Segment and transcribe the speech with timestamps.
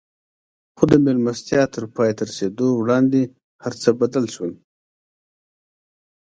[0.75, 3.21] خو د مېلمستيا تر پای ته رسېدو وړاندې
[3.63, 4.51] هر څه بدل شول.